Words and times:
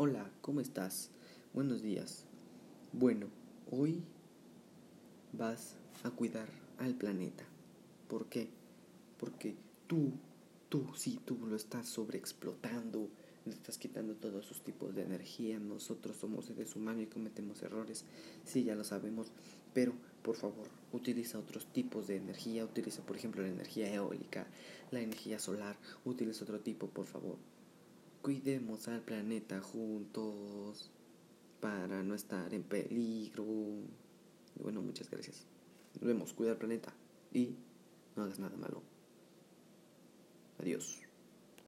Hola, 0.00 0.30
¿cómo 0.42 0.60
estás? 0.60 1.10
Buenos 1.52 1.82
días. 1.82 2.24
Bueno, 2.92 3.26
hoy 3.68 4.04
vas 5.32 5.74
a 6.04 6.10
cuidar 6.10 6.48
al 6.78 6.94
planeta. 6.94 7.42
¿Por 8.06 8.26
qué? 8.26 8.48
Porque 9.18 9.56
tú, 9.88 10.12
tú, 10.68 10.86
sí, 10.94 11.18
tú 11.24 11.36
lo 11.48 11.56
estás 11.56 11.88
sobreexplotando, 11.88 13.08
le 13.44 13.52
estás 13.52 13.76
quitando 13.76 14.14
todos 14.14 14.46
sus 14.46 14.62
tipos 14.62 14.94
de 14.94 15.02
energía. 15.02 15.58
Nosotros 15.58 16.16
somos 16.16 16.44
seres 16.44 16.76
humanos 16.76 17.02
y 17.02 17.06
cometemos 17.06 17.60
errores, 17.64 18.04
sí, 18.44 18.62
ya 18.62 18.76
lo 18.76 18.84
sabemos, 18.84 19.32
pero 19.74 19.94
por 20.22 20.36
favor, 20.36 20.68
utiliza 20.92 21.40
otros 21.40 21.66
tipos 21.72 22.06
de 22.06 22.18
energía. 22.18 22.64
Utiliza, 22.64 23.02
por 23.02 23.16
ejemplo, 23.16 23.42
la 23.42 23.48
energía 23.48 23.92
eólica, 23.92 24.46
la 24.92 25.00
energía 25.00 25.40
solar. 25.40 25.76
Utiliza 26.04 26.44
otro 26.44 26.60
tipo, 26.60 26.86
por 26.86 27.06
favor. 27.06 27.36
Cuidemos 28.28 28.86
al 28.88 29.00
planeta 29.00 29.58
juntos 29.58 30.90
para 31.62 32.02
no 32.02 32.14
estar 32.14 32.52
en 32.52 32.62
peligro. 32.62 33.46
Bueno, 34.62 34.82
muchas 34.82 35.10
gracias. 35.10 35.46
Nos 35.94 36.04
vemos, 36.06 36.34
cuida 36.34 36.50
al 36.50 36.58
planeta 36.58 36.92
y 37.32 37.56
no 38.16 38.24
hagas 38.24 38.38
nada 38.38 38.54
malo. 38.58 38.82
Adiós. 40.58 41.07